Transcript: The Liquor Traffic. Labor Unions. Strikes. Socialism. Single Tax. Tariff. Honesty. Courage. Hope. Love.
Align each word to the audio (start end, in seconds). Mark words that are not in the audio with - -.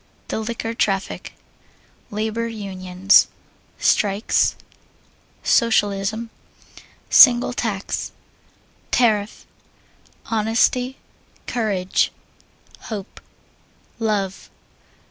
The 0.29 0.39
Liquor 0.39 0.73
Traffic. 0.73 1.33
Labor 2.09 2.47
Unions. 2.47 3.27
Strikes. 3.77 4.55
Socialism. 5.43 6.31
Single 7.11 7.53
Tax. 7.53 8.11
Tariff. 8.89 9.45
Honesty. 10.31 10.97
Courage. 11.45 12.11
Hope. 12.89 13.21
Love. 13.99 14.49